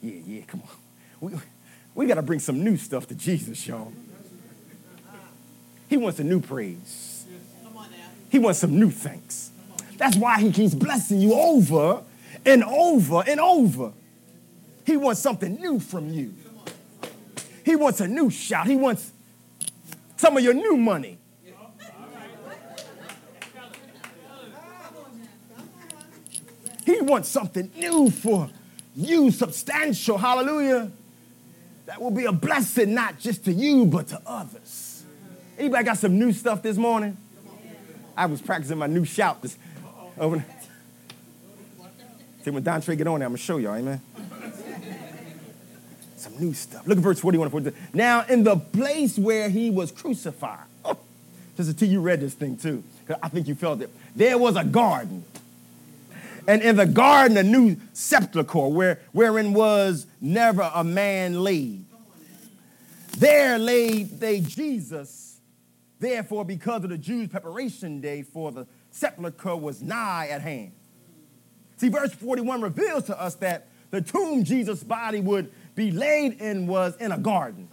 [0.00, 0.68] Yeah, yeah, come on.
[1.20, 1.34] We,
[1.94, 3.92] we got to bring some new stuff to Jesus, y'all.
[5.88, 7.26] He wants a new praise.
[8.30, 9.50] He wants some new thanks.
[9.98, 12.02] That's why he keeps blessing you over
[12.46, 13.92] and over and over.
[14.86, 16.34] He wants something new from you.
[17.64, 18.66] He wants a new shout.
[18.66, 19.12] He wants
[20.16, 21.18] some of your new money.
[26.86, 28.48] He wants something new for
[28.96, 30.18] you, substantial.
[30.18, 30.90] Hallelujah
[31.92, 35.04] that will be a blessing not just to you, but to others.
[35.58, 37.18] Anybody got some new stuff this morning?
[38.16, 39.58] I was practicing my new shout this
[40.16, 40.42] over.
[42.42, 44.00] See, when Dontre get on there, I'm to show y'all, amen?
[46.16, 46.86] Some new stuff.
[46.86, 47.76] Look at verse 41 and 42.
[47.92, 50.96] Now, in the place where he was crucified, oh,
[51.58, 53.90] just until you read this thing too, because I think you felt it.
[54.16, 55.24] There was a garden.
[56.46, 61.84] And in the garden, a new sepulchre where, wherein was never a man laid.
[63.18, 65.32] There laid they Jesus,
[66.02, 70.72] Therefore, because of the Jews' preparation day for the sepulchre was nigh at hand.
[71.76, 76.66] See, verse 41 reveals to us that the tomb Jesus' body would be laid in
[76.66, 77.68] was in a garden.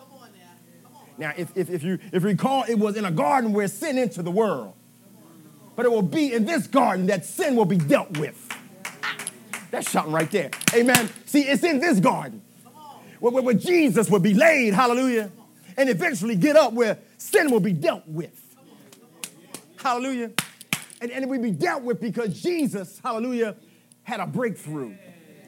[1.17, 3.97] Now, if, if, if, you, if you recall, it was in a garden where sin
[3.97, 4.73] entered the world.
[5.75, 8.48] But it will be in this garden that sin will be dealt with.
[9.71, 10.49] That's something right there.
[10.73, 11.09] Amen.
[11.25, 12.41] See, it's in this garden
[13.19, 15.31] where, where, where Jesus will be laid, hallelujah,
[15.77, 18.35] and eventually get up where sin will be dealt with.
[19.77, 20.31] Hallelujah.
[21.01, 23.55] And, and it will be dealt with because Jesus, hallelujah,
[24.03, 24.95] had a breakthrough.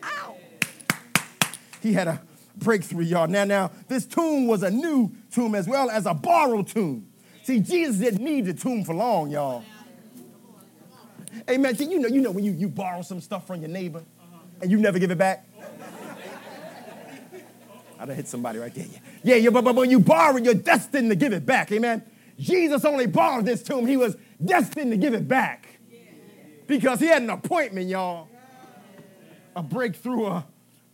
[0.03, 0.38] Ow.
[1.82, 2.22] He had a
[2.55, 3.28] breakthrough, y'all.
[3.28, 7.07] Now, now, this tomb was a new tomb as well as a borrowed tomb.
[7.43, 9.63] See, Jesus didn't need the tomb for long, y'all.
[11.49, 11.75] Amen.
[11.77, 14.03] You know, you know when you, you borrow some stuff from your neighbor
[14.61, 15.47] and you never give it back.
[17.99, 18.86] I done hit somebody right there.
[19.23, 21.71] Yeah, yeah, but, but when you borrow you're destined to give it back.
[21.71, 22.03] Amen.
[22.39, 23.86] Jesus only borrowed this tomb.
[23.86, 25.67] He was destined to give it back
[26.65, 28.27] because he had an appointment, y'all.
[29.55, 30.41] A breakthrough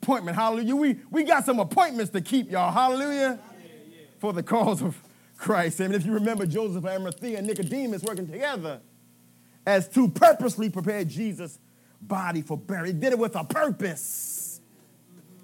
[0.02, 0.36] appointment.
[0.36, 0.76] Hallelujah.
[0.76, 2.72] We, we got some appointments to keep, y'all.
[2.72, 3.40] Hallelujah.
[4.20, 5.02] For the cause of
[5.38, 5.80] Christ.
[5.80, 5.96] Amen.
[5.96, 8.82] if you remember Joseph, Arimathea, and Nicodemus working together
[9.68, 11.60] as to purposely prepare Jesus'
[12.02, 12.86] body for burial.
[12.86, 14.62] He did it with a purpose.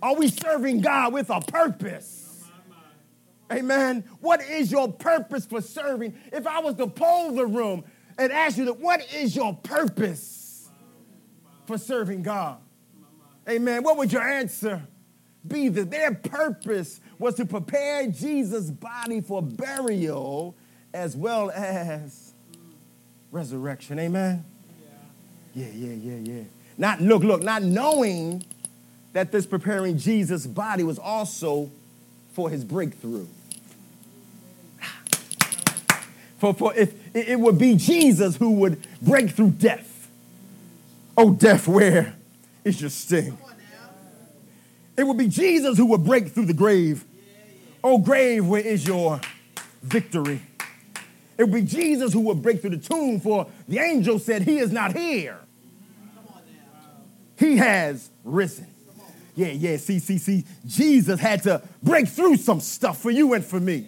[0.01, 2.41] Are we serving God with a purpose?
[3.51, 4.05] Amen.
[4.21, 6.15] What is your purpose for serving?
[6.31, 7.83] If I was to poll the room
[8.17, 10.69] and ask you that, what is your purpose
[11.65, 12.59] for serving God?
[13.47, 13.83] Amen.
[13.83, 14.81] What would your answer
[15.45, 15.67] be?
[15.67, 20.55] That their purpose was to prepare Jesus' body for burial
[20.93, 22.22] as well as
[23.33, 23.99] resurrection.
[23.99, 24.45] Amen.
[25.55, 26.43] Yeah, yeah, yeah, yeah.
[26.77, 28.43] Not look, look, not knowing
[29.13, 31.69] that this preparing Jesus' body was also
[32.33, 33.27] for his breakthrough.
[36.39, 40.09] For, for if it would be Jesus who would break through death.
[41.17, 42.15] Oh, death, where
[42.65, 43.37] is your sting?
[44.97, 47.05] It would be Jesus who would break through the grave.
[47.81, 49.21] Oh, grave, where is your
[49.81, 50.41] victory?
[51.37, 54.59] It would be Jesus who would break through the tomb, for the angel said, He
[54.59, 55.39] is not here.
[57.37, 58.67] He has risen.
[59.35, 60.45] Yeah, yeah, see, see, see.
[60.65, 63.87] Jesus had to break through some stuff for you and for me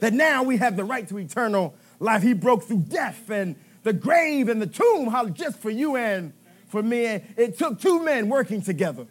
[0.00, 2.22] that now we have the right to eternal life.
[2.22, 6.32] He broke through death and the grave and the tomb, how just for you and
[6.68, 7.04] for me.
[7.04, 9.06] It took two men working together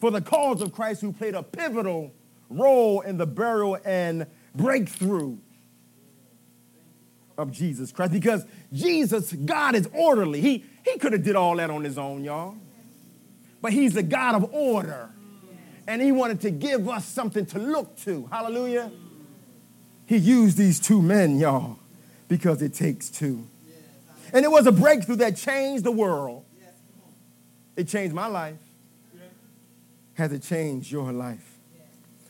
[0.00, 2.12] for the cause of Christ who played a pivotal
[2.48, 4.26] role in the burial and
[4.56, 5.36] breakthrough
[7.38, 10.40] of Jesus Christ because Jesus, God is orderly.
[10.40, 12.56] He, he could have did all that on his own, y'all.
[13.60, 15.10] But he's the God of order.
[15.86, 18.26] And he wanted to give us something to look to.
[18.26, 18.90] Hallelujah.
[20.06, 21.78] He used these two men, y'all,
[22.28, 23.46] because it takes two.
[24.32, 26.44] And it was a breakthrough that changed the world.
[27.76, 28.56] It changed my life.
[30.14, 31.55] Has it changed your life?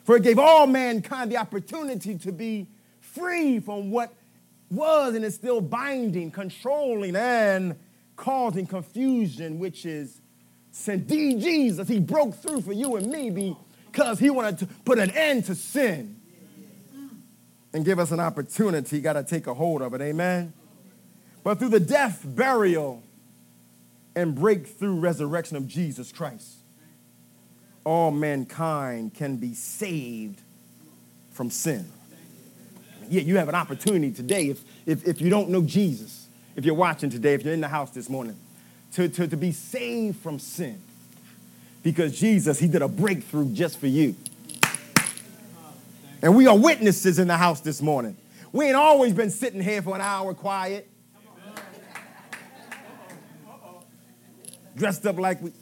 [0.07, 2.69] For it gave all mankind the opportunity to be
[3.01, 4.15] free from what
[4.71, 7.75] was and is still binding, controlling, and
[8.15, 10.21] causing confusion, which is
[10.71, 11.07] sin.
[11.07, 13.57] D Jesus, he broke through for you and me
[13.91, 16.21] because he wanted to put an end to sin
[17.73, 20.01] and give us an opportunity, got to take a hold of it.
[20.01, 20.53] Amen.
[21.43, 23.03] But through the death, burial,
[24.15, 26.56] and breakthrough resurrection of Jesus Christ,
[27.87, 30.41] all mankind can be saved
[31.31, 31.89] from sin.
[33.09, 36.27] Yeah, you have an opportunity today if, if, if you don't know Jesus,
[36.57, 38.37] if you're watching today, if you're in the house this morning,
[38.95, 40.83] to, to, to be saved from sin.
[41.85, 44.17] Because Jesus, He did a breakthrough just for you.
[46.23, 48.17] And we are witnesses in the house this morning.
[48.51, 50.91] We ain't always been sitting here for an hour quiet.
[54.77, 55.53] Dressed up like we.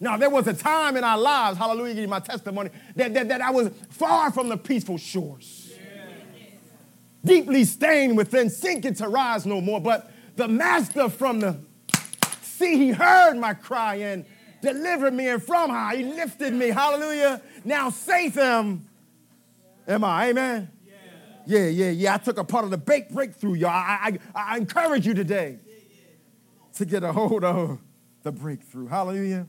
[0.00, 3.28] Now, there was a time in our lives, hallelujah, give you my testimony, that, that,
[3.28, 5.72] that I was far from the peaceful shores.
[7.24, 9.80] Deeply stained within, sinking to rise no more.
[9.80, 11.58] But the master from the
[12.42, 14.24] sea, he heard my cry and
[14.62, 17.42] delivered me, and from high, he lifted me, hallelujah.
[17.64, 18.88] Now safe am
[19.88, 20.28] Am I?
[20.28, 20.70] Amen?
[21.46, 21.90] Yeah, yeah, yeah.
[21.90, 22.14] yeah.
[22.14, 23.70] I took a part of the big breakthrough, y'all.
[23.70, 25.58] I, I, I encourage you today
[26.74, 27.78] to get a hold of
[28.22, 28.86] the breakthrough.
[28.86, 29.46] Hallelujah.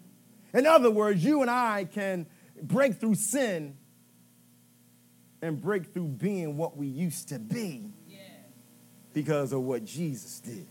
[0.53, 2.25] In other words, you and I can
[2.61, 3.77] break through sin
[5.41, 7.91] and break through being what we used to be
[9.13, 10.67] because of what Jesus did.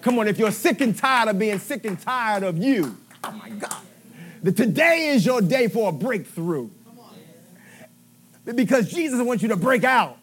[0.00, 3.32] Come on, if you're sick and tired of being sick and tired of you, oh
[3.32, 3.76] my God.
[4.42, 6.68] That today is your day for a breakthrough.
[8.44, 10.18] Because Jesus wants you to break out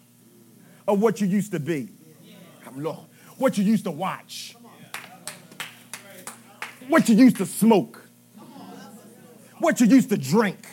[0.85, 1.87] of what you used to be.
[2.75, 2.99] Lord,
[3.37, 4.55] what you used to watch.
[6.89, 8.01] What you used to smoke.
[9.59, 10.67] What you used to drink.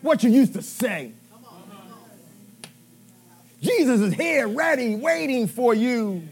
[0.00, 1.12] What you used to say.
[3.60, 6.28] Jesus is here, ready, waiting for you.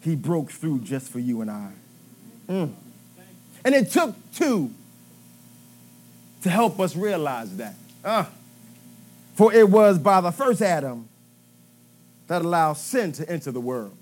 [0.00, 1.70] He broke through just for you and I.
[2.48, 2.72] Mm.
[3.64, 4.70] And it took two
[6.42, 7.74] to help us realize that.
[8.04, 8.26] Uh,
[9.34, 11.08] for it was by the first Adam
[12.26, 13.96] that allowed sin to enter the world.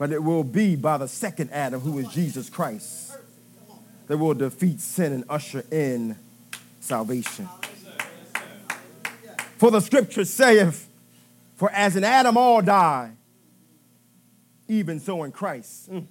[0.00, 3.12] But it will be by the second Adam, who is Jesus Christ,
[4.06, 6.16] that will defeat sin and usher in
[6.80, 7.46] salvation.
[9.58, 10.88] For the scripture saith,
[11.56, 13.10] For as in Adam all die,
[14.68, 16.06] even so in Christ mm,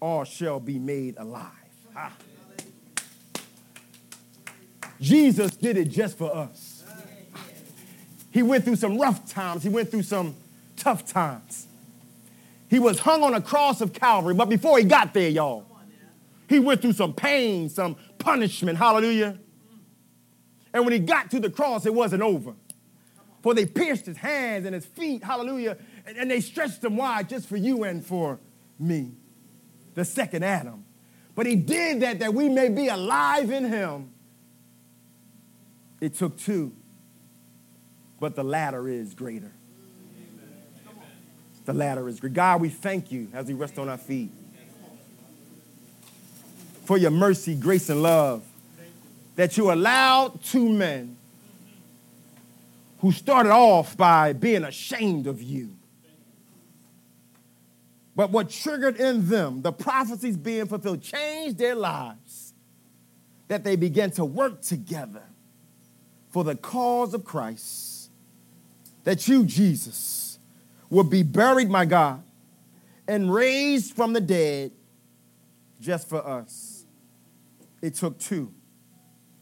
[0.00, 1.50] all shall be made alive.
[5.00, 6.84] Jesus did it just for us.
[8.30, 10.36] He went through some rough times, he went through some
[10.76, 11.66] tough times.
[12.72, 15.66] He was hung on a cross of Calvary, but before he got there, y'all,
[16.48, 18.78] he went through some pain, some punishment.
[18.78, 19.38] Hallelujah.
[20.72, 22.54] And when he got to the cross, it wasn't over.
[23.42, 27.28] For they pierced his hands and his feet, hallelujah, and, and they stretched them wide
[27.28, 28.40] just for you and for
[28.78, 29.12] me,
[29.92, 30.86] the second Adam.
[31.34, 34.12] But he did that that we may be alive in him.
[36.00, 36.72] It took two,
[38.18, 39.52] but the latter is greater.
[41.64, 42.34] The latter is great.
[42.34, 44.30] God, we thank you as we rest on our feet
[46.84, 48.42] for your mercy, grace, and love
[49.36, 51.16] that you allowed two men
[52.98, 55.70] who started off by being ashamed of you.
[58.14, 62.52] But what triggered in them the prophecies being fulfilled changed their lives,
[63.48, 65.22] that they began to work together
[66.30, 68.10] for the cause of Christ,
[69.04, 70.31] that you, Jesus,
[70.92, 72.22] would be buried, my God,
[73.08, 74.70] and raised from the dead
[75.80, 76.84] just for us.
[77.80, 78.52] It took two.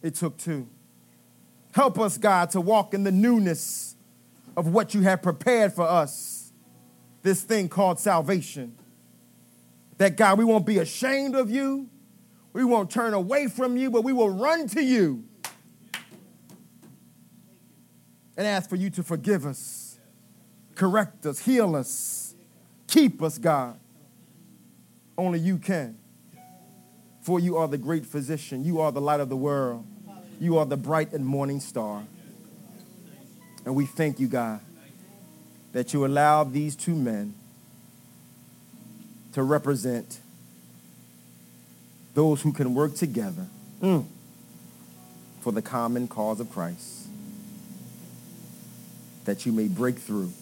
[0.00, 0.68] It took two.
[1.72, 3.96] Help us, God, to walk in the newness
[4.56, 6.52] of what you have prepared for us,
[7.22, 8.76] this thing called salvation.
[9.98, 11.88] That, God, we won't be ashamed of you,
[12.52, 15.24] we won't turn away from you, but we will run to you
[18.36, 19.89] and ask for you to forgive us,
[20.80, 22.34] correct us, heal us,
[22.86, 23.78] keep us, God.
[25.18, 25.98] Only you can.
[27.20, 29.84] For you are the great physician, you are the light of the world.
[30.40, 32.02] You are the bright and morning star.
[33.66, 34.60] And we thank you, God,
[35.72, 37.34] that you allowed these two men
[39.34, 40.20] to represent
[42.14, 43.46] those who can work together
[43.82, 44.06] mm,
[45.42, 47.06] for the common cause of Christ,
[49.26, 50.32] that you may break through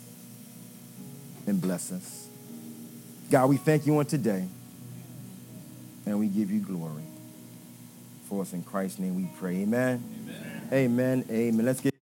[1.48, 2.28] and bless us.
[3.30, 4.46] God, we thank you on today,
[6.06, 7.02] and we give you glory
[8.28, 8.52] for us.
[8.52, 9.62] In Christ's name we pray.
[9.62, 10.02] Amen.
[10.28, 10.68] Amen.
[10.72, 11.24] Amen.
[11.30, 11.66] Amen.
[11.66, 11.97] Let's get